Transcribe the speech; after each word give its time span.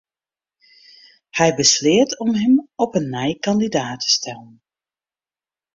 Hy 1.37 1.49
besleat 1.59 2.11
om 2.23 2.31
him 2.41 2.55
op 2.83 2.91
'e 2.97 3.01
nij 3.13 3.33
kandidaat 3.45 3.99
te 4.01 4.09
stellen. 4.17 4.53